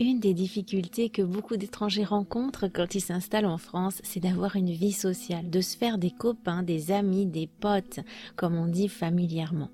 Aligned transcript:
Une 0.00 0.18
des 0.18 0.34
difficultés 0.34 1.08
que 1.08 1.22
beaucoup 1.22 1.56
d'étrangers 1.56 2.04
rencontrent 2.04 2.66
quand 2.66 2.96
ils 2.96 3.00
s'installent 3.00 3.46
en 3.46 3.58
France, 3.58 4.00
c'est 4.02 4.18
d'avoir 4.18 4.56
une 4.56 4.72
vie 4.72 4.92
sociale, 4.92 5.50
de 5.50 5.60
se 5.60 5.76
faire 5.76 5.98
des 5.98 6.10
copains, 6.10 6.64
des 6.64 6.90
amis, 6.90 7.26
des 7.26 7.46
potes, 7.46 8.00
comme 8.34 8.56
on 8.56 8.66
dit 8.66 8.88
familièrement. 8.88 9.70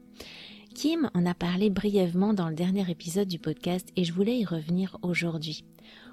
Kim 0.75 1.11
en 1.15 1.25
a 1.25 1.33
parlé 1.33 1.71
brièvement 1.71 2.35
dans 2.35 2.51
le 2.51 2.55
dernier 2.55 2.89
épisode 2.91 3.29
du 3.29 3.39
podcast 3.39 3.89
et 3.97 4.05
je 4.05 4.13
voulais 4.13 4.39
y 4.39 4.45
revenir 4.45 4.99
aujourd'hui. 5.01 5.65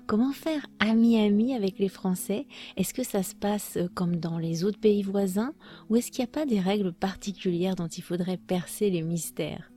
Comment 0.06 0.32
faire 0.32 0.66
ami-ami 0.80 1.54
avec 1.54 1.78
les 1.78 1.90
Français? 1.90 2.48
Est-ce 2.78 2.94
que 2.94 3.04
ça 3.04 3.24
se 3.24 3.36
passe 3.36 3.78
comme 3.94 4.16
dans 4.16 4.40
les 4.40 4.64
autres 4.64 4.80
pays 4.80 5.04
voisins? 5.04 5.54
Ou 5.90 5.98
est-ce 5.98 6.12
qu'il 6.12 6.24
n'y 6.24 6.30
a 6.30 6.32
pas 6.32 6.46
des 6.46 6.62
règles 6.62 6.94
particulières 6.94 7.76
dont 7.76 7.88
il 7.88 8.04
faudrait 8.04 8.38
percer 8.38 8.90
les 8.90 9.02
mystères? 9.02 9.70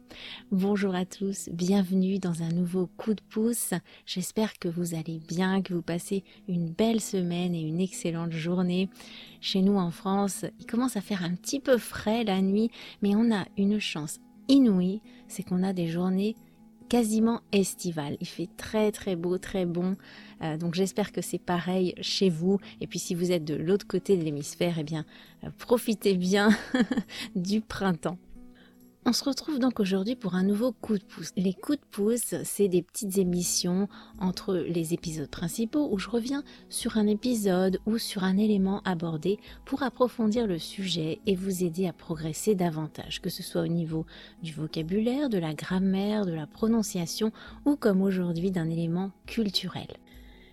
Bonjour 0.52 0.94
à 0.94 1.04
tous, 1.04 1.48
bienvenue 1.52 2.18
dans 2.18 2.42
un 2.42 2.48
nouveau 2.48 2.88
coup 2.96 3.14
de 3.14 3.22
pouce. 3.30 3.72
J'espère 4.06 4.58
que 4.58 4.68
vous 4.68 4.94
allez 4.94 5.20
bien, 5.28 5.62
que 5.62 5.74
vous 5.74 5.82
passez 5.82 6.24
une 6.48 6.70
belle 6.70 7.00
semaine 7.00 7.54
et 7.54 7.60
une 7.60 7.80
excellente 7.80 8.32
journée. 8.32 8.88
Chez 9.40 9.62
nous 9.62 9.76
en 9.76 9.90
France, 9.90 10.44
il 10.58 10.66
commence 10.66 10.96
à 10.96 11.00
faire 11.00 11.22
un 11.22 11.34
petit 11.34 11.60
peu 11.60 11.78
frais 11.78 12.24
la 12.24 12.40
nuit, 12.40 12.70
mais 13.02 13.14
on 13.14 13.32
a 13.32 13.46
une 13.56 13.78
chance 13.78 14.18
inouïe, 14.48 15.00
c'est 15.28 15.42
qu'on 15.42 15.62
a 15.62 15.72
des 15.72 15.86
journées 15.86 16.36
quasiment 16.88 17.40
estivales. 17.52 18.16
Il 18.20 18.26
fait 18.26 18.48
très 18.56 18.90
très 18.90 19.14
beau, 19.16 19.38
très 19.38 19.64
bon. 19.64 19.96
Euh, 20.42 20.56
donc 20.58 20.74
j'espère 20.74 21.12
que 21.12 21.22
c'est 21.22 21.38
pareil 21.38 21.94
chez 22.00 22.28
vous. 22.28 22.58
Et 22.80 22.86
puis 22.86 22.98
si 22.98 23.14
vous 23.14 23.30
êtes 23.30 23.44
de 23.44 23.54
l'autre 23.54 23.86
côté 23.86 24.16
de 24.16 24.24
l'hémisphère, 24.24 24.74
eh 24.78 24.84
bien 24.84 25.06
euh, 25.44 25.50
profitez 25.58 26.16
bien 26.16 26.50
du 27.36 27.60
printemps. 27.60 28.18
On 29.06 29.14
se 29.14 29.24
retrouve 29.24 29.58
donc 29.58 29.80
aujourd'hui 29.80 30.14
pour 30.14 30.34
un 30.34 30.42
nouveau 30.42 30.72
coup 30.72 30.98
de 30.98 31.02
pouce. 31.02 31.30
Les 31.34 31.54
coups 31.54 31.78
de 31.78 31.84
pouce, 31.90 32.34
c'est 32.44 32.68
des 32.68 32.82
petites 32.82 33.16
émissions 33.16 33.88
entre 34.18 34.54
les 34.54 34.92
épisodes 34.92 35.30
principaux 35.30 35.88
où 35.90 35.98
je 35.98 36.10
reviens 36.10 36.44
sur 36.68 36.98
un 36.98 37.06
épisode 37.06 37.80
ou 37.86 37.96
sur 37.96 38.24
un 38.24 38.36
élément 38.36 38.82
abordé 38.84 39.38
pour 39.64 39.82
approfondir 39.82 40.46
le 40.46 40.58
sujet 40.58 41.18
et 41.26 41.34
vous 41.34 41.64
aider 41.64 41.88
à 41.88 41.94
progresser 41.94 42.54
davantage, 42.54 43.22
que 43.22 43.30
ce 43.30 43.42
soit 43.42 43.62
au 43.62 43.68
niveau 43.68 44.04
du 44.42 44.52
vocabulaire, 44.52 45.30
de 45.30 45.38
la 45.38 45.54
grammaire, 45.54 46.26
de 46.26 46.34
la 46.34 46.46
prononciation 46.46 47.32
ou 47.64 47.76
comme 47.76 48.02
aujourd'hui 48.02 48.50
d'un 48.50 48.68
élément 48.68 49.12
culturel. 49.24 49.88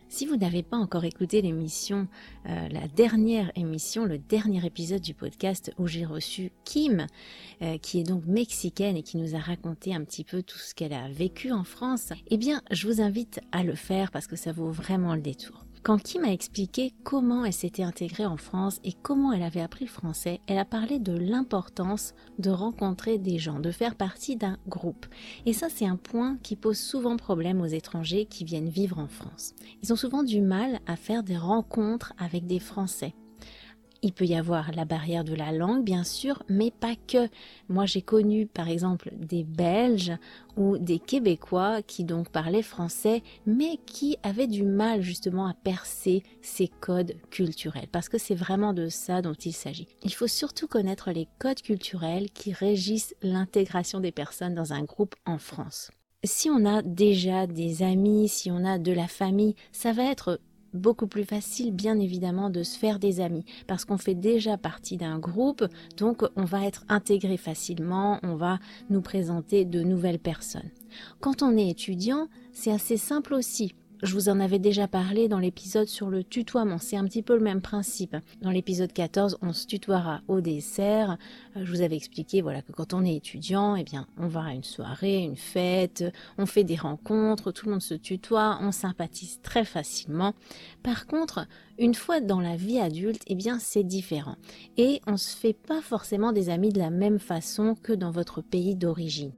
Si 0.10 0.26
vous 0.26 0.38
n'avez 0.38 0.64
pas 0.64 0.78
encore 0.78 1.04
écouté 1.04 1.42
l'émission, 1.42 2.08
euh, 2.48 2.70
la 2.70 2.88
dernière 2.88 3.52
émission, 3.56 4.06
le 4.06 4.18
dernier 4.18 4.66
épisode 4.66 5.02
du 5.02 5.14
podcast 5.14 5.74
où 5.78 5.86
j'ai 5.86 6.06
reçu 6.06 6.52
Kim, 6.64 7.08
euh, 7.62 7.78
qui 7.78 8.00
est 8.00 8.04
donc 8.04 8.26
mexicaine 8.26 8.96
et 8.96 9.04
qui 9.04 9.18
nous 9.18 9.36
a 9.36 9.40
raconté 9.40 9.94
un 9.94 10.04
petit 10.06 10.24
peu 10.24 10.44
tout 10.44 10.60
ce 10.60 10.74
qu'elle 10.74 10.94
a 10.94 11.10
vécu 11.10 11.52
en 11.52 11.66
France, 11.66 12.14
eh 12.28 12.38
bien, 12.38 12.62
je 12.72 12.88
vous 12.88 13.02
invite 13.02 13.42
à 13.52 13.64
le 13.64 13.76
faire 13.76 14.12
parce 14.12 14.28
que 14.28 14.38
ça 14.38 14.54
vaut 14.54 14.72
vraiment 14.72 15.14
le 15.14 15.22
détour. 15.22 15.66
Quand 15.88 16.04
Kim 16.04 16.26
a 16.26 16.34
expliqué 16.34 16.94
comment 17.06 17.46
elle 17.46 17.54
s'était 17.54 17.82
intégrée 17.82 18.26
en 18.26 18.36
France 18.36 18.82
et 18.84 18.92
comment 18.92 19.32
elle 19.32 19.42
avait 19.42 19.62
appris 19.62 19.86
le 19.86 19.90
français, 19.90 20.42
elle 20.46 20.58
a 20.58 20.66
parlé 20.66 21.00
de 21.00 21.18
l'importance 21.18 22.14
de 22.40 22.50
rencontrer 22.50 23.18
des 23.18 23.40
gens, 23.40 23.62
de 23.62 23.72
faire 23.72 23.96
partie 23.96 24.36
d'un 24.36 24.58
groupe. 24.68 25.06
Et 25.46 25.54
ça, 25.54 25.70
c'est 25.70 25.88
un 25.88 25.96
point 25.96 26.40
qui 26.44 26.58
pose 26.58 26.78
souvent 26.78 27.16
problème 27.16 27.62
aux 27.62 27.68
étrangers 27.68 28.26
qui 28.26 28.44
viennent 28.44 28.68
vivre 28.68 29.00
en 29.00 29.08
France. 29.08 29.54
Ils 29.82 29.94
ont 29.94 29.96
souvent 29.96 30.24
du 30.24 30.42
mal 30.42 30.82
à 30.88 30.98
faire 30.98 31.24
des 31.24 31.38
rencontres 31.38 32.12
avec 32.18 32.48
des 32.48 32.60
Français. 32.60 33.14
Il 34.02 34.14
peut 34.14 34.26
y 34.26 34.36
avoir 34.36 34.72
la 34.72 34.86
barrière 34.86 35.24
de 35.24 35.34
la 35.34 35.52
langue, 35.52 35.84
bien 35.84 36.04
sûr, 36.04 36.44
mais 36.50 36.72
pas 36.72 36.96
que. 37.08 37.30
Moi, 37.70 37.86
j'ai 37.86 38.02
connu, 38.02 38.46
par 38.46 38.68
exemple, 38.70 39.12
des 39.16 39.44
Belges 39.44 40.14
ou 40.56 40.78
des 40.78 41.00
Québécois 41.00 41.82
qui 41.82 42.04
donc 42.04 42.30
parlaient 42.30 42.62
français, 42.62 43.24
mais 43.46 43.78
qui 43.86 44.18
avaient 44.24 44.48
du 44.48 44.64
mal 44.64 45.02
justement 45.02 45.48
à 45.48 45.54
percer 45.54 46.24
ces 46.42 46.68
codes 46.68 47.16
culturels, 47.30 47.88
parce 47.92 48.10
que 48.10 48.18
c'est 48.18 48.36
vraiment 48.36 48.74
de 48.74 48.90
ça 48.90 49.22
dont 49.22 49.34
il 49.34 49.54
s'agit. 49.54 49.88
Il 50.04 50.14
faut 50.14 50.28
surtout 50.28 50.68
connaître 50.68 51.12
les 51.12 51.28
codes 51.40 51.62
culturels 51.62 52.30
qui 52.32 52.54
régissent 52.54 53.16
l'intégration 53.22 54.00
des 54.00 54.12
personnes 54.12 54.56
dans 54.56 54.74
un 54.74 54.84
groupe 54.84 55.16
en 55.26 55.38
France. 55.38 55.92
Si 56.24 56.50
on 56.50 56.66
a 56.66 56.82
déjà 56.82 57.46
des 57.46 57.84
amis, 57.84 58.28
si 58.28 58.50
on 58.50 58.66
a 58.66 58.80
de 58.80 58.92
la 58.92 59.08
famille, 59.08 59.56
ça 59.72 59.94
va 59.94 60.04
être 60.04 60.40
beaucoup 60.78 61.08
plus 61.08 61.26
facile 61.26 61.74
bien 61.74 62.00
évidemment 62.00 62.50
de 62.50 62.64
se 62.64 62.78
faire 62.78 63.00
des 63.00 63.20
amis 63.20 63.46
parce 63.68 63.86
qu'on 63.86 63.98
fait 63.98 64.16
déjà 64.16 64.58
partie 64.58 64.98
d'un 64.98 65.20
groupe 65.20 65.66
donc 65.98 66.24
on 66.36 66.46
va 66.46 66.66
être 66.66 66.86
intégré 66.90 67.38
facilement, 67.38 68.20
on 68.24 68.36
va 68.36 68.60
nous 68.90 69.02
présenter 69.02 69.66
de 69.66 69.82
nouvelles 69.82 70.20
personnes. 70.20 70.70
Quand 71.20 71.44
on 71.44 71.58
est 71.58 71.70
étudiant, 71.70 72.28
c'est 72.54 72.72
assez 72.72 72.98
simple 72.98 73.34
aussi 73.34 73.74
je 74.04 74.14
vous 74.14 74.30
en 74.30 74.40
avais 74.40 74.60
déjà 74.60 74.88
parlé 74.88 75.28
dans 75.28 75.40
l'épisode 75.40 75.88
sur 75.88 76.10
le 76.10 76.24
tutoiement, 76.24 76.78
c'est 76.78 76.98
un 76.98 77.06
petit 77.06 77.24
peu 77.24 77.36
le 77.36 77.44
même 77.44 77.62
principe. 77.62 78.16
Dans 78.42 78.52
l'épisode 78.52 78.94
14, 78.94 79.40
on 79.42 79.54
se 79.54 79.66
tutoiera 79.66 80.22
au 80.28 80.40
dessert. 80.40 81.18
Euh, 81.56 81.66
je 81.66 81.72
vous 81.72 81.82
avais 81.82 81.96
expliqué 81.96 82.42
voilà 82.42 82.62
que 82.62 82.72
quand 82.72 82.94
on 82.94 83.04
est 83.04 83.16
étudiant, 83.16 83.76
eh 83.76 83.84
bien, 83.84 84.06
on 84.18 84.28
va 84.28 84.44
à 84.46 84.54
une 84.54 84.64
soirée, 84.64 85.24
une 85.24 85.36
fête, 85.36 86.04
on 86.38 86.46
fait 86.46 86.64
des 86.64 86.76
rencontres, 86.76 87.52
tout 87.52 87.66
le 87.66 87.72
monde 87.72 87.82
se 87.82 87.96
tutoie, 87.96 88.60
on 88.62 88.72
sympathise 88.72 89.40
très 89.42 89.66
facilement. 89.66 90.34
Par 90.84 91.08
contre, 91.08 91.48
une 91.80 91.96
fois 91.96 92.22
dans 92.22 92.40
la 92.40 92.56
vie 92.56 92.80
adulte, 92.80 93.24
eh 93.26 93.36
bien, 93.36 93.58
c'est 93.58 93.84
différent. 93.84 94.36
Et 94.78 95.02
on 95.08 95.18
se 95.18 95.36
fait 95.36 95.54
pas 95.54 95.82
forcément 95.82 96.34
des 96.34 96.50
amis 96.50 96.72
de 96.72 96.80
la 96.80 96.92
même 96.92 97.20
façon 97.20 97.76
que 97.82 97.94
dans 97.94 98.12
votre 98.12 98.42
pays 98.42 98.76
d'origine. 98.76 99.32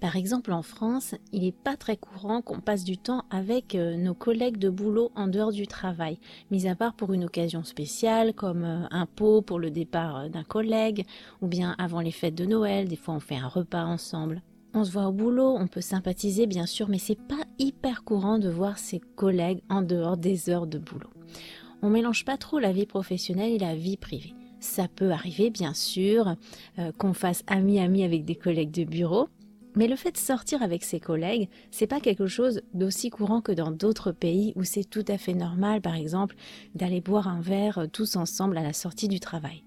Par 0.00 0.16
exemple, 0.16 0.52
en 0.52 0.62
France, 0.62 1.14
il 1.32 1.42
n'est 1.42 1.52
pas 1.52 1.76
très 1.76 1.96
courant 1.96 2.42
qu'on 2.42 2.60
passe 2.60 2.84
du 2.84 2.98
temps 2.98 3.24
avec 3.30 3.74
euh, 3.74 3.96
nos 3.96 4.12
collègues 4.12 4.58
de 4.58 4.68
boulot 4.68 5.10
en 5.14 5.26
dehors 5.26 5.52
du 5.52 5.66
travail, 5.66 6.18
mis 6.50 6.66
à 6.66 6.74
part 6.74 6.94
pour 6.94 7.14
une 7.14 7.24
occasion 7.24 7.64
spéciale 7.64 8.34
comme 8.34 8.64
euh, 8.64 8.86
un 8.90 9.06
pot 9.06 9.40
pour 9.40 9.58
le 9.58 9.70
départ 9.70 10.16
euh, 10.16 10.28
d'un 10.28 10.44
collègue, 10.44 11.06
ou 11.40 11.46
bien 11.46 11.74
avant 11.78 12.00
les 12.00 12.10
fêtes 12.10 12.34
de 12.34 12.44
Noël, 12.44 12.88
des 12.88 12.96
fois 12.96 13.14
on 13.14 13.20
fait 13.20 13.38
un 13.38 13.48
repas 13.48 13.84
ensemble. 13.84 14.42
On 14.74 14.84
se 14.84 14.92
voit 14.92 15.06
au 15.06 15.12
boulot, 15.12 15.56
on 15.58 15.66
peut 15.66 15.80
sympathiser 15.80 16.46
bien 16.46 16.66
sûr, 16.66 16.90
mais 16.90 16.98
c'est 16.98 17.18
pas 17.18 17.44
hyper 17.58 18.04
courant 18.04 18.38
de 18.38 18.50
voir 18.50 18.78
ses 18.78 19.00
collègues 19.00 19.62
en 19.70 19.80
dehors 19.80 20.18
des 20.18 20.50
heures 20.50 20.66
de 20.66 20.78
boulot. 20.78 21.10
On 21.80 21.88
mélange 21.88 22.26
pas 22.26 22.36
trop 22.36 22.58
la 22.58 22.72
vie 22.72 22.86
professionnelle 22.86 23.52
et 23.52 23.58
la 23.58 23.74
vie 23.74 23.96
privée. 23.96 24.34
Ça 24.60 24.88
peut 24.88 25.10
arriver 25.10 25.50
bien 25.50 25.74
sûr 25.74 26.34
qu'on 26.98 27.12
fasse 27.12 27.44
ami-ami 27.46 28.04
avec 28.04 28.24
des 28.24 28.34
collègues 28.34 28.70
de 28.70 28.84
bureau, 28.84 29.28
mais 29.76 29.86
le 29.86 29.94
fait 29.94 30.12
de 30.12 30.16
sortir 30.16 30.62
avec 30.62 30.82
ses 30.82 30.98
collègues, 30.98 31.48
c'est 31.70 31.86
pas 31.86 32.00
quelque 32.00 32.26
chose 32.26 32.62
d'aussi 32.72 33.10
courant 33.10 33.42
que 33.42 33.52
dans 33.52 33.70
d'autres 33.70 34.10
pays 34.10 34.54
où 34.56 34.64
c'est 34.64 34.88
tout 34.88 35.04
à 35.06 35.18
fait 35.18 35.34
normal, 35.34 35.82
par 35.82 35.94
exemple, 35.94 36.34
d'aller 36.74 37.02
boire 37.02 37.28
un 37.28 37.40
verre 37.40 37.78
euh, 37.78 37.86
tous 37.86 38.16
ensemble 38.16 38.56
à 38.56 38.62
la 38.62 38.72
sortie 38.72 39.08
du 39.08 39.20
travail. 39.20 39.62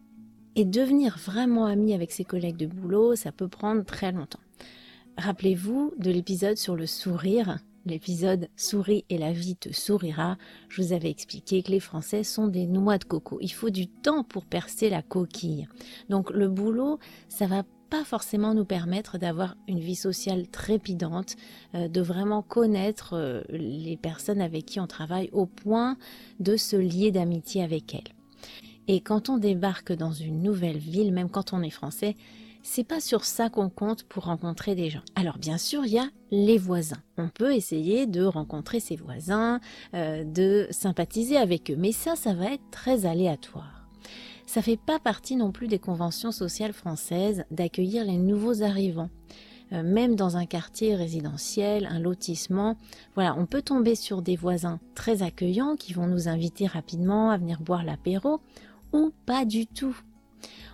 Et 0.55 0.65
devenir 0.65 1.17
vraiment 1.17 1.67
ami 1.67 1.93
avec 1.93 2.11
ses 2.11 2.25
collègues 2.25 2.57
de 2.57 2.65
boulot, 2.65 3.15
ça 3.15 3.31
peut 3.31 3.47
prendre 3.47 3.85
très 3.85 4.11
longtemps. 4.11 4.39
Rappelez-vous 5.17 5.93
de 5.97 6.11
l'épisode 6.11 6.57
sur 6.57 6.75
le 6.75 6.87
sourire, 6.87 7.59
l'épisode 7.85 8.49
Souris 8.55 9.05
et 9.09 9.17
la 9.17 9.31
vie 9.31 9.55
te 9.55 9.71
sourira. 9.71 10.37
Je 10.69 10.81
vous 10.81 10.93
avais 10.93 11.09
expliqué 11.09 11.61
que 11.61 11.71
les 11.71 11.79
Français 11.79 12.23
sont 12.23 12.47
des 12.47 12.65
noix 12.65 12.97
de 12.97 13.03
coco. 13.03 13.37
Il 13.41 13.51
faut 13.51 13.69
du 13.69 13.87
temps 13.87 14.23
pour 14.23 14.45
percer 14.45 14.89
la 14.89 15.01
coquille. 15.01 15.67
Donc 16.09 16.31
le 16.31 16.47
boulot, 16.47 16.99
ça 17.27 17.47
va 17.47 17.63
pas 17.89 18.03
forcément 18.03 18.53
nous 18.53 18.65
permettre 18.65 19.17
d'avoir 19.17 19.55
une 19.67 19.79
vie 19.79 19.95
sociale 19.95 20.47
trépidante, 20.47 21.35
euh, 21.75 21.87
de 21.87 22.01
vraiment 22.01 22.41
connaître 22.41 23.13
euh, 23.13 23.41
les 23.49 23.97
personnes 23.97 24.41
avec 24.41 24.65
qui 24.65 24.79
on 24.79 24.87
travaille 24.87 25.29
au 25.31 25.45
point 25.45 25.97
de 26.39 26.55
se 26.57 26.75
lier 26.75 27.11
d'amitié 27.11 27.63
avec 27.63 27.93
elles. 27.95 28.13
Et 28.87 29.01
quand 29.01 29.29
on 29.29 29.37
débarque 29.37 29.91
dans 29.91 30.11
une 30.11 30.41
nouvelle 30.41 30.77
ville, 30.77 31.13
même 31.13 31.29
quand 31.29 31.53
on 31.53 31.61
est 31.61 31.69
français, 31.69 32.15
c'est 32.63 32.83
pas 32.83 32.99
sur 32.99 33.23
ça 33.23 33.49
qu'on 33.49 33.69
compte 33.69 34.03
pour 34.03 34.25
rencontrer 34.25 34.75
des 34.75 34.89
gens. 34.89 35.03
Alors 35.15 35.37
bien 35.37 35.57
sûr, 35.57 35.85
il 35.85 35.93
y 35.93 35.99
a 35.99 36.09
les 36.31 36.57
voisins. 36.57 37.01
On 37.17 37.29
peut 37.29 37.53
essayer 37.53 38.05
de 38.05 38.23
rencontrer 38.23 38.79
ses 38.79 38.95
voisins, 38.95 39.59
euh, 39.93 40.23
de 40.23 40.67
sympathiser 40.71 41.37
avec 41.37 41.71
eux, 41.71 41.75
mais 41.77 41.91
ça, 41.91 42.15
ça 42.15 42.33
va 42.33 42.53
être 42.53 42.69
très 42.71 43.05
aléatoire 43.05 43.78
ça 44.49 44.63
fait 44.63 44.77
pas 44.77 44.97
partie 44.97 45.35
non 45.35 45.51
plus 45.51 45.67
des 45.67 45.77
conventions 45.77 46.31
sociales 46.31 46.73
françaises 46.73 47.43
d'accueillir 47.51 48.03
les 48.03 48.17
nouveaux 48.17 48.63
arrivants. 48.63 49.11
euh, 49.71 49.83
même 49.83 50.15
dans 50.15 50.37
un 50.37 50.47
quartier 50.47 50.95
résidentiel, 50.95 51.85
un 51.85 51.99
lotissement. 51.99 52.75
Voilà, 53.13 53.35
on 53.37 53.45
peut 53.45 53.61
tomber 53.61 53.93
sur 53.93 54.23
des 54.23 54.35
voisins 54.35 54.79
très 54.95 55.21
accueillants 55.21 55.75
qui 55.75 55.93
vont 55.93 56.07
nous 56.07 56.27
inviter 56.27 56.65
rapidement 56.65 57.29
à 57.29 57.37
venir 57.37 57.61
boire 57.61 57.83
l'apéro 57.83 58.41
ou 58.91 59.11
pas 59.27 59.45
du 59.45 59.67
tout 59.67 59.95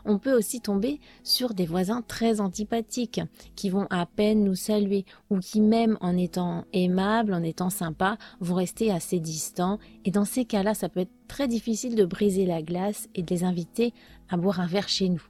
on 0.06 0.20
peut 0.20 0.34
aussi 0.34 0.62
tomber 0.62 1.00
sur 1.24 1.54
des 1.54 1.66
voisins 1.66 2.02
très 2.02 2.40
antipathiques 2.42 3.22
qui 3.56 3.70
vont 3.70 3.88
à 3.90 4.06
peine 4.06 4.44
nous 4.44 4.56
saluer 4.56 5.06
ou 5.30 5.40
qui 5.40 5.62
même 5.62 5.98
en 6.02 6.16
étant 6.18 6.66
aimables, 6.74 7.34
en 7.34 7.44
étant 7.44 7.70
sympas, 7.70 8.18
vont 8.40 8.56
rester 8.56 8.92
assez 8.92 9.20
distants 9.20 9.80
et 10.04 10.12
dans 10.12 10.26
ces 10.26 10.46
cas-là, 10.46 10.74
ça 10.74 10.90
peut 10.90 11.02
être 11.02 11.28
très 11.28 11.48
difficile 11.48 11.96
de 11.96 12.06
briser 12.06 12.46
la 12.46 12.62
glace 12.62 13.08
et 13.16 13.24
de 13.24 13.34
les 13.34 13.44
inviter 13.44 13.94
à 14.30 14.38
boire 14.38 14.60
un 14.60 14.68
verre 14.68 14.90
chez 14.90 15.10
nous. 15.10 15.24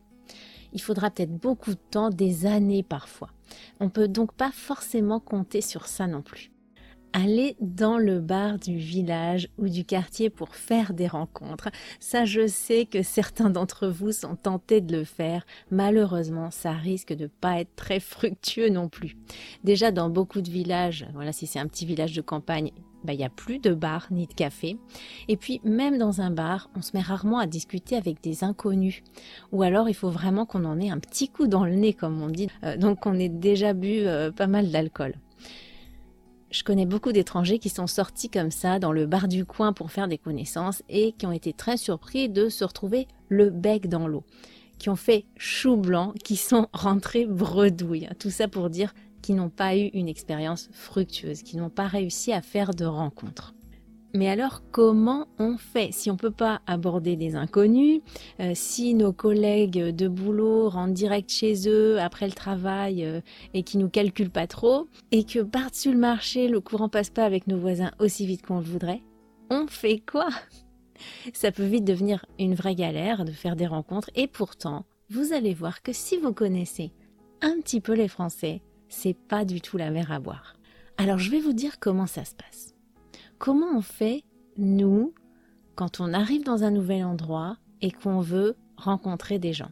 Il 0.74 0.82
faudra 0.82 1.10
peut-être 1.10 1.36
beaucoup 1.36 1.72
de 1.72 1.80
temps, 1.90 2.10
des 2.10 2.46
années 2.46 2.84
parfois. 2.84 3.30
On 3.80 3.90
peut 3.90 4.10
donc 4.10 4.34
pas 4.34 4.52
forcément 4.52 5.20
compter 5.22 5.62
sur 5.62 5.88
ça 5.88 6.08
non 6.08 6.22
plus 6.22 6.52
aller 7.16 7.56
dans 7.62 7.98
le 7.98 8.20
bar 8.20 8.60
du 8.60 8.76
village 8.76 9.48
ou 9.58 9.70
du 9.70 9.86
quartier 9.86 10.30
pour 10.30 10.54
faire 10.54 10.94
des 10.94 11.08
rencontres. 11.08 11.70
Ça, 12.02 12.26
je 12.26 12.46
sais 12.46 12.86
que 12.86 13.04
certains 13.04 13.50
d'entre 13.50 13.88
vous 13.88 14.12
sont 14.12 14.36
tentés 14.36 14.82
de 14.82 14.98
le 14.98 15.04
faire. 15.06 15.46
Malheureusement, 15.72 16.52
ça 16.52 16.74
risque 16.74 17.14
de 17.14 17.28
pas 17.28 17.62
être 17.62 17.74
très 17.78 18.02
fructueux 18.02 18.68
non 18.68 18.90
plus. 18.90 19.16
Déjà, 19.64 19.92
dans 19.92 20.10
beaucoup 20.10 20.42
de 20.42 20.50
villages, 20.50 21.08
voilà, 21.14 21.32
si 21.32 21.48
c'est 21.48 21.60
un 21.60 21.68
petit 21.68 21.86
village 21.86 22.14
de 22.14 22.22
campagne, 22.22 22.72
bah, 23.06 23.14
il 23.14 23.18
n'y 23.18 23.24
a 23.24 23.30
plus 23.30 23.60
de 23.60 23.74
bar 23.74 24.08
ni 24.12 24.28
de 24.28 24.34
café. 24.34 24.78
Et 25.30 25.38
puis, 25.38 25.62
même 25.64 25.98
dans 25.98 26.20
un 26.20 26.32
bar, 26.32 26.70
on 26.76 26.82
se 26.82 26.92
met 26.94 27.02
rarement 27.02 27.40
à 27.40 27.48
discuter 27.48 27.96
avec 27.96 28.22
des 28.22 28.44
inconnus. 28.44 29.04
Ou 29.54 29.64
alors, 29.64 29.88
il 29.88 29.94
faut 29.94 30.10
vraiment 30.10 30.46
qu'on 30.46 30.66
en 30.66 30.82
ait 30.82 30.90
un 30.90 31.00
petit 31.00 31.30
coup 31.30 31.48
dans 31.48 31.64
le 31.64 31.76
nez, 31.76 31.94
comme 31.94 32.22
on 32.22 32.30
dit. 32.30 32.50
Euh, 32.64 32.76
donc, 32.76 33.00
qu'on 33.00 33.18
ait 33.20 33.30
déjà 33.30 33.74
bu 33.74 34.00
euh, 34.00 34.32
pas 34.32 34.48
mal 34.48 34.70
d'alcool. 34.70 35.14
Je 36.56 36.64
connais 36.64 36.86
beaucoup 36.86 37.12
d'étrangers 37.12 37.60
qui 37.60 37.68
sont 37.68 37.86
sortis 37.86 38.30
comme 38.30 38.50
ça 38.50 38.80
dans 38.80 38.94
le 38.94 39.06
bar 39.06 39.28
du 39.28 39.44
coin 39.44 39.74
pour 39.74 39.92
faire 39.92 40.08
des 40.08 40.18
connaissances 40.18 40.84
et 40.88 41.12
qui 41.12 41.26
ont 41.26 41.34
été 41.34 41.52
très 41.52 41.76
surpris 41.76 42.30
de 42.30 42.48
se 42.48 42.64
retrouver 42.64 43.10
le 43.28 43.50
bec 43.50 43.90
dans 43.90 44.08
l'eau, 44.08 44.24
qui 44.80 44.90
ont 44.90 44.96
fait 44.96 45.26
chou 45.36 45.76
blanc, 45.76 46.14
qui 46.24 46.38
sont 46.38 46.70
rentrés 46.74 47.26
bredouilles. 47.26 48.08
Tout 48.20 48.30
ça 48.30 48.48
pour 48.48 48.70
dire 48.70 48.94
qu'ils 49.22 49.36
n'ont 49.36 49.50
pas 49.50 49.76
eu 49.76 49.88
une 49.88 50.08
expérience 50.08 50.70
fructueuse, 50.72 51.44
qu'ils 51.44 51.60
n'ont 51.60 51.70
pas 51.70 51.88
réussi 51.88 52.32
à 52.32 52.42
faire 52.42 52.74
de 52.74 52.86
rencontres. 52.86 53.55
Mais 54.16 54.30
alors, 54.30 54.62
comment 54.72 55.28
on 55.40 55.58
fait 55.58 55.92
si 55.92 56.10
on 56.10 56.14
ne 56.14 56.18
peut 56.18 56.32
pas 56.32 56.62
aborder 56.68 57.18
des 57.18 57.36
inconnus, 57.36 58.00
euh, 58.40 58.54
si 58.56 58.94
nos 58.94 59.12
collègues 59.12 59.94
de 59.94 60.08
boulot 60.08 60.70
rentrent 60.70 60.94
direct 60.94 61.30
chez 61.30 61.68
eux 61.68 62.00
après 62.00 62.26
le 62.26 62.32
travail 62.32 63.04
euh, 63.04 63.20
et 63.54 63.64
qui 63.64 63.78
nous 63.78 63.90
calculent 63.90 64.30
pas 64.30 64.48
trop, 64.48 64.88
et 65.12 65.26
que 65.26 65.40
par-dessus 65.40 65.92
le 65.92 65.98
marché, 65.98 66.48
le 66.48 66.62
courant 66.62 66.88
passe 66.88 67.10
pas 67.10 67.26
avec 67.26 67.48
nos 67.48 67.58
voisins 67.58 67.92
aussi 68.00 68.26
vite 68.26 68.46
qu'on 68.46 68.60
le 68.60 68.64
voudrait 68.64 69.02
On 69.50 69.68
fait 69.68 70.00
quoi? 70.00 70.30
Ça 71.34 71.52
peut 71.52 71.66
vite 71.66 71.84
devenir 71.84 72.26
une 72.40 72.56
vraie 72.56 72.76
galère 72.76 73.26
de 73.26 73.32
faire 73.34 73.58
des 73.58 73.68
rencontres, 73.68 74.10
et 74.16 74.28
pourtant, 74.28 74.86
vous 75.10 75.34
allez 75.34 75.54
voir 75.54 75.82
que 75.82 75.92
si 75.92 76.16
vous 76.18 76.32
connaissez 76.32 76.94
un 77.42 77.60
petit 77.60 77.82
peu 77.82 77.94
les 77.94 78.08
Français, 78.08 78.62
c'est 78.88 79.18
pas 79.18 79.44
du 79.44 79.60
tout 79.60 79.76
la 79.76 79.92
mer 79.92 80.10
à 80.10 80.20
boire. 80.20 80.56
Alors 80.98 81.18
je 81.18 81.30
vais 81.32 81.42
vous 81.42 81.52
dire 81.52 81.82
comment 81.82 82.08
ça 82.08 82.24
se 82.24 82.34
passe. 82.34 82.75
Comment 83.38 83.76
on 83.76 83.82
fait, 83.82 84.24
nous, 84.58 85.14
quand 85.76 86.00
on 86.00 86.14
arrive 86.14 86.44
dans 86.44 86.64
un 86.64 86.72
nouvel 86.72 87.04
endroit 87.04 87.58
et 87.82 87.92
qu'on 87.92 88.22
veut 88.22 88.56
rencontrer 88.78 89.40
des 89.40 89.52
gens? 89.52 89.72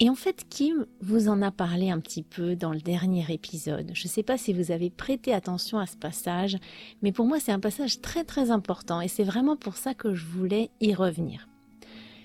Et 0.00 0.08
en 0.08 0.14
fait, 0.14 0.46
Kim 0.48 0.86
vous 1.00 1.28
en 1.28 1.40
a 1.42 1.50
parlé 1.50 1.90
un 1.90 2.00
petit 2.00 2.22
peu 2.22 2.56
dans 2.56 2.72
le 2.72 2.80
dernier 2.80 3.24
épisode. 3.28 3.90
Je 3.94 4.04
ne 4.04 4.08
sais 4.08 4.22
pas 4.22 4.38
si 4.38 4.52
vous 4.52 4.72
avez 4.72 4.90
prêté 4.90 5.32
attention 5.32 5.78
à 5.78 5.86
ce 5.86 5.96
passage, 5.96 6.56
mais 7.02 7.12
pour 7.12 7.26
moi 7.26 7.38
c'est 7.38 7.52
un 7.52 7.60
passage 7.60 8.00
très 8.00 8.24
très 8.24 8.50
important 8.50 9.00
et 9.00 9.08
c'est 9.08 9.22
vraiment 9.22 9.56
pour 9.56 9.76
ça 9.76 9.94
que 9.94 10.14
je 10.14 10.26
voulais 10.26 10.70
y 10.80 10.94
revenir. 10.94 11.48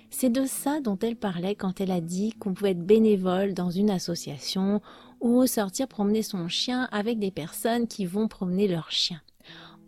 C'est 0.10 0.32
de 0.32 0.46
ça 0.46 0.82
dont 0.82 0.98
elle 0.98 1.16
parlait 1.16 1.54
quand 1.54 1.80
elle 1.80 1.92
a 1.92 2.02
dit 2.02 2.34
qu'on 2.34 2.56
pouvait 2.56 2.72
être 2.72 2.86
bénévole 2.86 3.54
dans 3.54 3.70
une 3.70 3.92
association 3.92 4.82
ou 5.22 5.46
sortir 5.46 5.88
promener 5.88 6.24
son 6.24 6.48
chien 6.48 6.88
avec 6.92 7.20
des 7.20 7.30
personnes 7.30 7.88
qui 7.88 8.06
vont 8.06 8.28
promener 8.28 8.68
leur 8.68 8.90
chien 8.90 9.22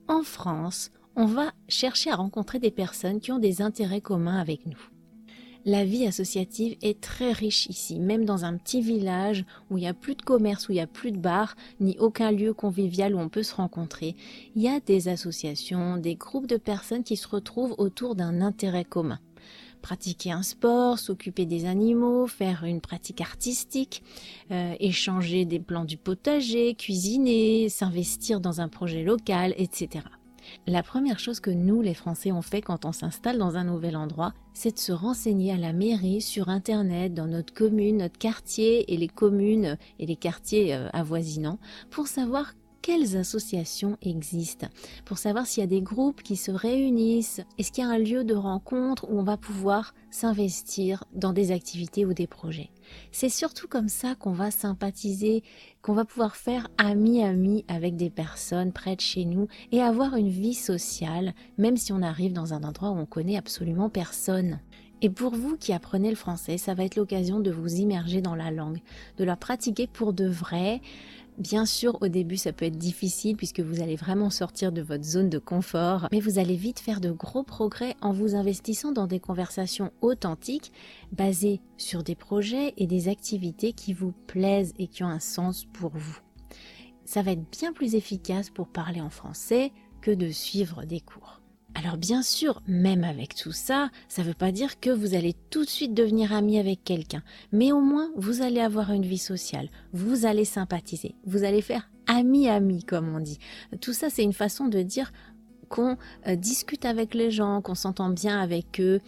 en 0.07 0.23
France, 0.23 0.91
on 1.15 1.25
va 1.25 1.51
chercher 1.67 2.11
à 2.11 2.15
rencontrer 2.15 2.59
des 2.59 2.71
personnes 2.71 3.19
qui 3.19 3.31
ont 3.31 3.39
des 3.39 3.61
intérêts 3.61 4.01
communs 4.01 4.39
avec 4.39 4.65
nous. 4.65 4.79
La 5.63 5.85
vie 5.85 6.07
associative 6.07 6.75
est 6.81 7.01
très 7.01 7.31
riche 7.31 7.67
ici, 7.67 7.99
même 7.99 8.25
dans 8.25 8.45
un 8.45 8.57
petit 8.57 8.81
village 8.81 9.45
où 9.69 9.77
il 9.77 9.81
n'y 9.81 9.87
a 9.87 9.93
plus 9.93 10.15
de 10.15 10.21
commerce, 10.23 10.67
où 10.67 10.71
il 10.71 10.75
n'y 10.75 10.81
a 10.81 10.87
plus 10.87 11.11
de 11.11 11.19
bar, 11.19 11.55
ni 11.79 11.95
aucun 11.99 12.31
lieu 12.31 12.53
convivial 12.53 13.13
où 13.13 13.19
on 13.19 13.29
peut 13.29 13.43
se 13.43 13.53
rencontrer. 13.53 14.15
Il 14.55 14.63
y 14.63 14.69
a 14.69 14.79
des 14.79 15.07
associations, 15.07 15.97
des 15.97 16.15
groupes 16.15 16.47
de 16.47 16.57
personnes 16.57 17.03
qui 17.03 17.15
se 17.15 17.27
retrouvent 17.27 17.75
autour 17.77 18.15
d'un 18.15 18.41
intérêt 18.41 18.85
commun 18.85 19.19
pratiquer 19.81 20.31
un 20.31 20.43
sport, 20.43 20.99
s'occuper 20.99 21.45
des 21.45 21.65
animaux, 21.65 22.27
faire 22.27 22.63
une 22.63 22.81
pratique 22.81 23.21
artistique, 23.21 24.03
euh, 24.51 24.75
échanger 24.79 25.45
des 25.45 25.59
plans 25.59 25.85
du 25.85 25.97
potager, 25.97 26.75
cuisiner, 26.75 27.69
s'investir 27.69 28.39
dans 28.39 28.61
un 28.61 28.69
projet 28.69 29.03
local, 29.03 29.53
etc. 29.57 30.05
La 30.67 30.83
première 30.83 31.19
chose 31.19 31.39
que 31.39 31.51
nous, 31.51 31.81
les 31.81 31.93
Français, 31.93 32.31
on 32.31 32.41
fait 32.41 32.61
quand 32.61 32.85
on 32.85 32.91
s'installe 32.91 33.37
dans 33.37 33.57
un 33.57 33.63
nouvel 33.63 33.95
endroit, 33.95 34.33
c'est 34.53 34.73
de 34.75 34.79
se 34.79 34.91
renseigner 34.91 35.53
à 35.53 35.57
la 35.57 35.73
mairie, 35.73 36.21
sur 36.21 36.49
Internet, 36.49 37.13
dans 37.13 37.27
notre 37.27 37.53
commune, 37.53 37.97
notre 37.97 38.17
quartier 38.17 38.91
et 38.93 38.97
les 38.97 39.07
communes 39.07 39.77
et 39.99 40.05
les 40.05 40.15
quartiers 40.15 40.73
euh, 40.73 40.89
avoisinants, 40.93 41.59
pour 41.89 42.07
savoir 42.07 42.53
quelles 42.81 43.17
associations 43.17 43.97
existent, 44.01 44.67
pour 45.05 45.17
savoir 45.17 45.45
s'il 45.45 45.61
y 45.61 45.63
a 45.63 45.67
des 45.67 45.81
groupes 45.81 46.23
qui 46.23 46.35
se 46.35 46.51
réunissent, 46.51 47.41
est-ce 47.57 47.71
qu'il 47.71 47.83
y 47.83 47.87
a 47.87 47.89
un 47.89 47.97
lieu 47.97 48.23
de 48.23 48.33
rencontre 48.33 49.09
où 49.09 49.19
on 49.19 49.23
va 49.23 49.37
pouvoir 49.37 49.93
s'investir 50.09 51.03
dans 51.13 51.33
des 51.33 51.51
activités 51.51 52.05
ou 52.05 52.13
des 52.13 52.27
projets? 52.27 52.69
C'est 53.11 53.29
surtout 53.29 53.67
comme 53.67 53.89
ça 53.89 54.15
qu'on 54.15 54.33
va 54.33 54.51
sympathiser, 54.51 55.43
qu'on 55.81 55.93
va 55.93 56.05
pouvoir 56.05 56.35
faire 56.35 56.67
ami-ami 56.77 57.65
avec 57.67 57.95
des 57.95 58.09
personnes 58.09 58.71
près 58.71 58.95
de 58.95 59.01
chez 59.01 59.25
nous 59.25 59.47
et 59.71 59.81
avoir 59.81 60.15
une 60.15 60.29
vie 60.29 60.53
sociale, 60.53 61.33
même 61.57 61.77
si 61.77 61.93
on 61.93 62.01
arrive 62.01 62.33
dans 62.33 62.53
un 62.53 62.63
endroit 62.63 62.89
où 62.89 62.97
on 62.97 63.05
connaît 63.05 63.37
absolument 63.37 63.89
personne. 63.89 64.59
Et 65.03 65.09
pour 65.09 65.33
vous 65.33 65.57
qui 65.57 65.73
apprenez 65.73 66.11
le 66.11 66.15
français, 66.15 66.59
ça 66.59 66.75
va 66.75 66.83
être 66.83 66.95
l'occasion 66.95 67.39
de 67.39 67.49
vous 67.49 67.73
immerger 67.75 68.21
dans 68.21 68.35
la 68.35 68.51
langue, 68.51 68.81
de 69.17 69.23
la 69.23 69.35
pratiquer 69.35 69.87
pour 69.87 70.13
de 70.13 70.27
vrai, 70.27 70.79
Bien 71.37 71.65
sûr, 71.65 71.97
au 72.01 72.07
début, 72.07 72.37
ça 72.37 72.53
peut 72.53 72.65
être 72.65 72.77
difficile 72.77 73.35
puisque 73.35 73.61
vous 73.61 73.81
allez 73.81 73.95
vraiment 73.95 74.29
sortir 74.29 74.71
de 74.71 74.81
votre 74.81 75.03
zone 75.03 75.29
de 75.29 75.39
confort, 75.39 76.07
mais 76.11 76.19
vous 76.19 76.39
allez 76.39 76.55
vite 76.55 76.79
faire 76.79 77.01
de 77.01 77.11
gros 77.11 77.43
progrès 77.43 77.95
en 78.01 78.11
vous 78.11 78.35
investissant 78.35 78.91
dans 78.91 79.07
des 79.07 79.19
conversations 79.19 79.91
authentiques 80.01 80.71
basées 81.11 81.61
sur 81.77 82.03
des 82.03 82.15
projets 82.15 82.73
et 82.77 82.85
des 82.85 83.07
activités 83.07 83.73
qui 83.73 83.93
vous 83.93 84.13
plaisent 84.27 84.73
et 84.77 84.87
qui 84.87 85.03
ont 85.03 85.07
un 85.07 85.19
sens 85.19 85.65
pour 85.65 85.91
vous. 85.95 86.19
Ça 87.05 87.21
va 87.21 87.31
être 87.31 87.49
bien 87.51 87.73
plus 87.73 87.95
efficace 87.95 88.49
pour 88.49 88.67
parler 88.67 89.01
en 89.01 89.09
français 89.09 89.71
que 90.01 90.11
de 90.11 90.29
suivre 90.29 90.85
des 90.85 90.99
cours. 90.99 91.40
Alors 91.73 91.97
bien 91.97 92.21
sûr, 92.21 92.61
même 92.67 93.03
avec 93.03 93.35
tout 93.35 93.51
ça, 93.51 93.89
ça 94.07 94.21
ne 94.21 94.27
veut 94.27 94.33
pas 94.33 94.51
dire 94.51 94.79
que 94.79 94.89
vous 94.89 95.15
allez 95.15 95.35
tout 95.49 95.63
de 95.63 95.69
suite 95.69 95.93
devenir 95.93 96.33
ami 96.33 96.59
avec 96.59 96.83
quelqu'un, 96.83 97.23
mais 97.51 97.71
au 97.71 97.79
moins 97.79 98.11
vous 98.15 98.41
allez 98.41 98.59
avoir 98.59 98.91
une 98.91 99.05
vie 99.05 99.17
sociale, 99.17 99.69
vous 99.93 100.25
allez 100.25 100.45
sympathiser, 100.45 101.15
vous 101.25 101.43
allez 101.43 101.61
faire 101.61 101.89
ami-ami 102.07 102.83
comme 102.83 103.15
on 103.15 103.19
dit. 103.19 103.39
Tout 103.79 103.93
ça 103.93 104.09
c'est 104.09 104.23
une 104.23 104.33
façon 104.33 104.67
de 104.67 104.81
dire 104.81 105.11
qu'on 105.69 105.97
euh, 106.27 106.35
discute 106.35 106.85
avec 106.85 107.13
les 107.13 107.31
gens, 107.31 107.61
qu'on 107.61 107.75
s'entend 107.75 108.09
bien 108.09 108.39
avec 108.39 108.79
eux, 108.81 108.99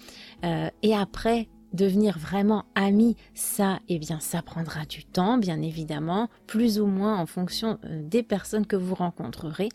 euh, 0.45 0.69
et 0.81 0.95
après 0.95 1.49
devenir 1.73 2.17
vraiment 2.19 2.65
ami, 2.75 3.17
ça, 3.33 3.79
eh 3.89 3.97
bien, 3.97 4.19
ça 4.19 4.41
prendra 4.41 4.85
du 4.85 5.03
temps, 5.03 5.37
bien 5.39 5.61
évidemment, 5.61 6.29
plus 6.45 6.79
ou 6.79 6.85
moins 6.85 7.17
en 7.17 7.25
fonction 7.25 7.79
euh, 7.85 8.01
des 8.03 8.23
personnes 8.23 8.65
que 8.65 8.75
vous 8.75 8.95
rencontrerez, 8.95 9.69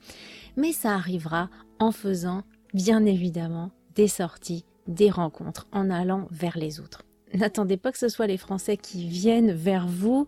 mais 0.56 0.72
ça 0.72 0.94
arrivera 0.94 1.50
en 1.80 1.90
faisant 1.92 2.44
bien 2.74 3.04
évidemment 3.04 3.70
des 3.94 4.08
sorties, 4.08 4.64
des 4.86 5.10
rencontres 5.10 5.66
en 5.72 5.90
allant 5.90 6.26
vers 6.30 6.56
les 6.56 6.80
autres. 6.80 7.02
N'attendez 7.34 7.76
pas 7.76 7.92
que 7.92 7.98
ce 7.98 8.08
soit 8.08 8.26
les 8.26 8.36
Français 8.36 8.76
qui 8.76 9.06
viennent 9.06 9.52
vers 9.52 9.86
vous. 9.86 10.26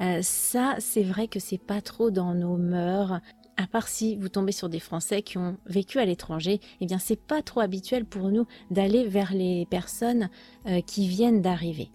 Euh, 0.00 0.20
ça, 0.22 0.76
c'est 0.78 1.02
vrai 1.02 1.28
que 1.28 1.40
c'est 1.40 1.58
pas 1.60 1.80
trop 1.80 2.10
dans 2.10 2.34
nos 2.34 2.56
mœurs. 2.56 3.20
À 3.56 3.66
part 3.66 3.88
si 3.88 4.16
vous 4.16 4.28
tombez 4.28 4.52
sur 4.52 4.68
des 4.68 4.80
Français 4.80 5.22
qui 5.22 5.38
ont 5.38 5.56
vécu 5.66 5.98
à 5.98 6.04
l'étranger, 6.04 6.60
eh 6.80 6.86
bien 6.86 6.98
c'est 6.98 7.18
pas 7.18 7.42
trop 7.42 7.60
habituel 7.60 8.04
pour 8.04 8.30
nous 8.30 8.46
d'aller 8.70 9.04
vers 9.04 9.32
les 9.32 9.66
personnes 9.70 10.28
euh, 10.66 10.82
qui 10.82 11.08
viennent 11.08 11.40
d'arriver. 11.40 11.90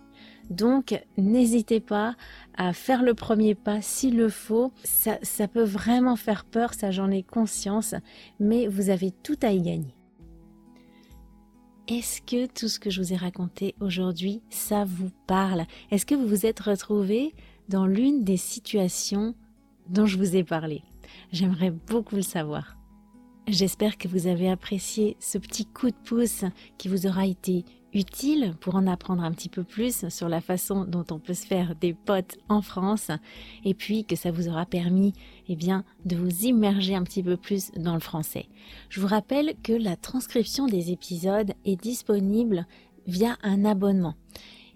Donc 0.51 1.01
n'hésitez 1.17 1.79
pas 1.79 2.15
à 2.55 2.73
faire 2.73 3.03
le 3.03 3.13
premier 3.13 3.55
pas 3.55 3.81
s'il 3.81 4.17
le 4.17 4.27
faut. 4.27 4.73
Ça, 4.83 5.17
peut 5.47 5.63
vraiment 5.63 6.17
faire 6.17 6.43
peur, 6.43 6.73
ça 6.73 6.91
j'en 6.91 7.09
ai 7.09 7.23
conscience, 7.23 7.95
mais 8.39 8.67
vous 8.67 8.89
avez 8.89 9.11
tout 9.11 9.37
à 9.41 9.53
y 9.53 9.61
gagner. 9.61 9.95
Est-ce 11.87 12.21
que 12.21 12.47
tout 12.47 12.67
ce 12.67 12.79
que 12.79 12.89
je 12.89 13.01
vous 13.01 13.13
ai 13.13 13.15
raconté 13.15 13.75
aujourd'hui, 13.79 14.41
ça 14.49 14.83
vous 14.83 15.09
parle? 15.25 15.65
Est-ce 15.89 16.05
que 16.05 16.15
vous 16.15 16.27
vous 16.27 16.45
êtes 16.45 16.59
retrouvé 16.59 17.33
dans 17.69 17.85
l'une 17.85 18.25
des 18.25 18.37
situations 18.37 19.35
dont 19.89 20.05
je 20.05 20.17
vous 20.17 20.35
ai 20.35 20.43
parlé? 20.43 20.83
J'aimerais 21.31 21.71
beaucoup 21.71 22.17
le 22.17 22.21
savoir. 22.21 22.75
J'espère 23.47 23.97
que 23.97 24.09
vous 24.09 24.27
avez 24.27 24.49
apprécié 24.49 25.15
ce 25.19 25.37
petit 25.37 25.65
coup 25.65 25.89
de 25.89 25.95
pouce 26.05 26.43
qui 26.77 26.89
vous 26.89 27.07
aura 27.07 27.25
été 27.25 27.63
utile 27.93 28.53
pour 28.59 28.75
en 28.75 28.87
apprendre 28.87 29.23
un 29.23 29.31
petit 29.31 29.49
peu 29.49 29.63
plus 29.63 30.07
sur 30.09 30.29
la 30.29 30.41
façon 30.41 30.85
dont 30.85 31.05
on 31.11 31.19
peut 31.19 31.33
se 31.33 31.45
faire 31.45 31.75
des 31.75 31.93
potes 31.93 32.37
en 32.49 32.61
France 32.61 33.11
et 33.65 33.73
puis 33.73 34.05
que 34.05 34.15
ça 34.15 34.31
vous 34.31 34.47
aura 34.47 34.65
permis 34.65 35.13
eh 35.47 35.55
bien 35.55 35.83
de 36.05 36.15
vous 36.15 36.45
immerger 36.45 36.95
un 36.95 37.03
petit 37.03 37.23
peu 37.23 37.37
plus 37.37 37.71
dans 37.75 37.93
le 37.93 37.99
français. 37.99 38.47
Je 38.89 39.01
vous 39.01 39.07
rappelle 39.07 39.53
que 39.63 39.73
la 39.73 39.95
transcription 39.95 40.67
des 40.67 40.91
épisodes 40.91 41.53
est 41.65 41.81
disponible 41.81 42.65
via 43.07 43.37
un 43.43 43.65
abonnement. 43.65 44.15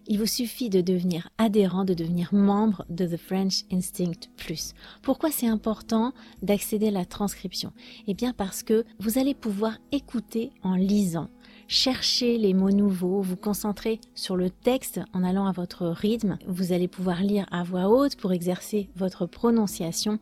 Il 0.07 0.19
vous 0.19 0.27
suffit 0.27 0.69
de 0.69 0.81
devenir 0.81 1.29
adhérent, 1.39 1.83
de 1.83 1.95
devenir 1.95 2.31
membre 2.31 2.85
de 2.89 3.07
The 3.07 3.17
French 3.17 3.63
Instinct 3.71 4.29
Plus. 4.37 4.73
Pourquoi 5.01 5.31
c'est 5.31 5.47
important 5.47 6.13
d'accéder 6.43 6.89
à 6.89 6.91
la 6.91 7.05
transcription? 7.05 7.73
Eh 8.05 8.13
bien 8.13 8.31
parce 8.31 8.61
que 8.61 8.85
vous 8.99 9.17
allez 9.17 9.33
pouvoir 9.33 9.79
écouter 9.91 10.51
en 10.61 10.75
lisant 10.75 11.29
chercher 11.67 12.37
les 12.37 12.53
mots 12.53 12.71
nouveaux, 12.71 13.21
vous 13.21 13.35
concentrer 13.35 13.99
sur 14.13 14.35
le 14.35 14.49
texte 14.49 14.99
en 15.13 15.23
allant 15.23 15.47
à 15.47 15.51
votre 15.51 15.87
rythme. 15.87 16.37
Vous 16.47 16.71
allez 16.71 16.87
pouvoir 16.87 17.21
lire 17.21 17.45
à 17.51 17.63
voix 17.63 17.87
haute 17.87 18.15
pour 18.15 18.33
exercer 18.33 18.89
votre 18.95 19.25
prononciation. 19.25 20.19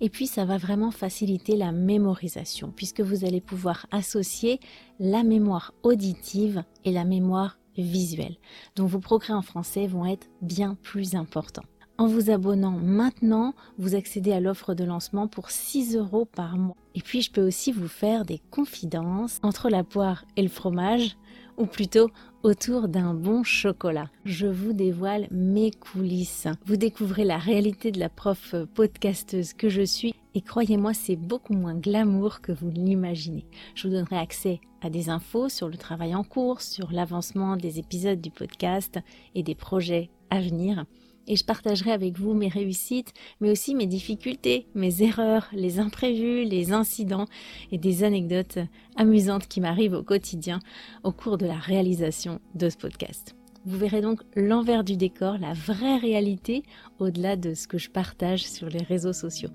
Et 0.00 0.08
puis 0.08 0.26
ça 0.26 0.44
va 0.44 0.58
vraiment 0.58 0.90
faciliter 0.90 1.56
la 1.56 1.72
mémorisation 1.72 2.72
puisque 2.74 3.00
vous 3.00 3.24
allez 3.24 3.40
pouvoir 3.40 3.86
associer 3.90 4.60
la 5.00 5.22
mémoire 5.22 5.74
auditive 5.82 6.62
et 6.84 6.92
la 6.92 7.04
mémoire 7.04 7.58
visuelle. 7.76 8.36
Donc 8.76 8.88
vos 8.88 9.00
progrès 9.00 9.32
en 9.32 9.42
français 9.42 9.86
vont 9.86 10.06
être 10.06 10.28
bien 10.40 10.76
plus 10.82 11.14
importants. 11.14 11.64
En 11.96 12.08
vous 12.08 12.28
abonnant 12.28 12.72
maintenant, 12.72 13.54
vous 13.78 13.94
accédez 13.94 14.32
à 14.32 14.40
l'offre 14.40 14.74
de 14.74 14.82
lancement 14.82 15.28
pour 15.28 15.50
6 15.50 15.94
euros 15.96 16.24
par 16.24 16.56
mois. 16.56 16.74
Et 16.96 17.00
puis 17.00 17.22
je 17.22 17.30
peux 17.30 17.46
aussi 17.46 17.70
vous 17.70 17.86
faire 17.86 18.24
des 18.24 18.40
confidences 18.50 19.38
entre 19.44 19.68
la 19.68 19.84
poire 19.84 20.24
et 20.36 20.42
le 20.42 20.48
fromage, 20.48 21.16
ou 21.56 21.66
plutôt 21.66 22.10
autour 22.42 22.88
d'un 22.88 23.14
bon 23.14 23.44
chocolat. 23.44 24.10
Je 24.24 24.48
vous 24.48 24.72
dévoile 24.72 25.28
mes 25.30 25.70
coulisses. 25.70 26.48
Vous 26.66 26.76
découvrez 26.76 27.24
la 27.24 27.38
réalité 27.38 27.92
de 27.92 28.00
la 28.00 28.08
prof 28.08 28.56
podcasteuse 28.74 29.52
que 29.52 29.68
je 29.68 29.82
suis 29.82 30.16
et 30.34 30.40
croyez-moi, 30.40 30.94
c'est 30.94 31.14
beaucoup 31.14 31.54
moins 31.54 31.76
glamour 31.76 32.40
que 32.40 32.50
vous 32.50 32.70
l'imaginez. 32.70 33.46
Je 33.76 33.86
vous 33.86 33.94
donnerai 33.94 34.16
accès 34.16 34.60
à 34.82 34.90
des 34.90 35.10
infos 35.10 35.48
sur 35.48 35.68
le 35.68 35.76
travail 35.76 36.12
en 36.16 36.24
cours, 36.24 36.60
sur 36.60 36.90
l'avancement 36.90 37.56
des 37.56 37.78
épisodes 37.78 38.20
du 38.20 38.32
podcast 38.32 38.98
et 39.36 39.44
des 39.44 39.54
projets 39.54 40.10
à 40.30 40.40
venir 40.40 40.86
et 41.26 41.36
je 41.36 41.44
partagerai 41.44 41.92
avec 41.92 42.18
vous 42.18 42.34
mes 42.34 42.48
réussites, 42.48 43.12
mais 43.40 43.50
aussi 43.50 43.74
mes 43.74 43.86
difficultés, 43.86 44.66
mes 44.74 45.02
erreurs, 45.02 45.48
les 45.52 45.78
imprévus, 45.78 46.44
les 46.44 46.72
incidents 46.72 47.26
et 47.72 47.78
des 47.78 48.04
anecdotes 48.04 48.58
amusantes 48.96 49.48
qui 49.48 49.60
m'arrivent 49.60 49.94
au 49.94 50.02
quotidien 50.02 50.60
au 51.02 51.12
cours 51.12 51.38
de 51.38 51.46
la 51.46 51.58
réalisation 51.58 52.40
de 52.54 52.68
ce 52.68 52.76
podcast. 52.76 53.34
Vous 53.66 53.78
verrez 53.78 54.02
donc 54.02 54.20
l'envers 54.36 54.84
du 54.84 54.98
décor, 54.98 55.38
la 55.38 55.54
vraie 55.54 55.96
réalité 55.96 56.64
au-delà 56.98 57.34
de 57.34 57.54
ce 57.54 57.66
que 57.66 57.78
je 57.78 57.88
partage 57.88 58.44
sur 58.44 58.68
les 58.68 58.82
réseaux 58.82 59.14
sociaux. 59.14 59.48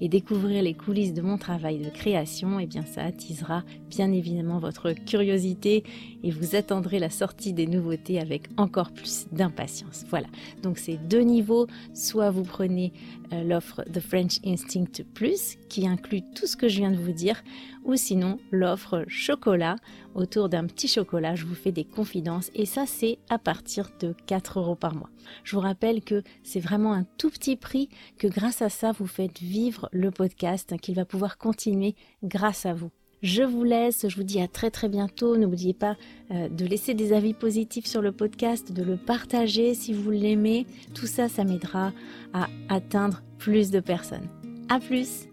Et 0.00 0.08
découvrir 0.08 0.62
les 0.62 0.74
coulisses 0.74 1.12
de 1.12 1.20
mon 1.20 1.36
travail 1.36 1.80
de 1.80 1.90
création, 1.90 2.60
eh 2.60 2.66
bien 2.66 2.84
ça 2.84 3.02
attisera 3.02 3.64
bien 3.90 4.12
évidemment 4.12 4.60
votre 4.60 4.92
curiosité 4.92 5.82
et 6.26 6.32
vous 6.32 6.56
attendrez 6.56 6.98
la 6.98 7.08
sortie 7.08 7.52
des 7.52 7.68
nouveautés 7.68 8.18
avec 8.18 8.48
encore 8.56 8.90
plus 8.90 9.26
d'impatience. 9.30 10.04
Voilà, 10.10 10.26
donc 10.60 10.76
c'est 10.76 10.96
deux 10.96 11.20
niveaux, 11.20 11.68
soit 11.94 12.30
vous 12.30 12.42
prenez 12.42 12.92
euh, 13.32 13.44
l'offre 13.44 13.84
The 13.84 14.00
French 14.00 14.40
Instinct 14.44 15.04
Plus 15.14 15.56
qui 15.68 15.86
inclut 15.86 16.22
tout 16.34 16.48
ce 16.48 16.56
que 16.56 16.68
je 16.68 16.78
viens 16.78 16.90
de 16.90 16.96
vous 16.96 17.12
dire, 17.12 17.44
ou 17.84 17.94
sinon 17.94 18.38
l'offre 18.50 19.04
chocolat 19.06 19.76
autour 20.16 20.48
d'un 20.48 20.66
petit 20.66 20.88
chocolat, 20.88 21.36
je 21.36 21.46
vous 21.46 21.54
fais 21.54 21.70
des 21.70 21.84
confidences 21.84 22.50
et 22.56 22.66
ça 22.66 22.86
c'est 22.86 23.18
à 23.30 23.38
partir 23.38 23.90
de 24.00 24.12
4 24.26 24.58
euros 24.58 24.74
par 24.74 24.96
mois. 24.96 25.10
Je 25.44 25.54
vous 25.54 25.62
rappelle 25.62 26.02
que 26.02 26.24
c'est 26.42 26.58
vraiment 26.58 26.92
un 26.92 27.04
tout 27.18 27.30
petit 27.30 27.54
prix 27.54 27.88
que 28.18 28.26
grâce 28.26 28.62
à 28.62 28.68
ça 28.68 28.90
vous 28.90 29.06
faites 29.06 29.38
vivre 29.38 29.88
le 29.92 30.10
podcast 30.10 30.76
qu'il 30.80 30.96
va 30.96 31.04
pouvoir 31.04 31.38
continuer 31.38 31.94
grâce 32.24 32.66
à 32.66 32.74
vous. 32.74 32.90
Je 33.22 33.42
vous 33.42 33.64
laisse, 33.64 34.06
je 34.08 34.16
vous 34.16 34.22
dis 34.22 34.40
à 34.40 34.48
très 34.48 34.70
très 34.70 34.88
bientôt. 34.88 35.36
N'oubliez 35.36 35.74
pas 35.74 35.96
euh, 36.30 36.48
de 36.48 36.66
laisser 36.66 36.94
des 36.94 37.12
avis 37.12 37.34
positifs 37.34 37.86
sur 37.86 38.02
le 38.02 38.12
podcast, 38.12 38.72
de 38.72 38.82
le 38.82 38.96
partager 38.96 39.74
si 39.74 39.92
vous 39.92 40.10
l'aimez. 40.10 40.66
Tout 40.94 41.06
ça, 41.06 41.28
ça 41.28 41.44
m'aidera 41.44 41.92
à 42.32 42.48
atteindre 42.68 43.22
plus 43.38 43.70
de 43.70 43.80
personnes. 43.80 44.28
À 44.68 44.80
plus! 44.80 45.28